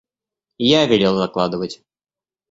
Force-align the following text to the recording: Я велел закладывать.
Я 0.77 0.87
велел 0.87 1.15
закладывать. 1.15 1.83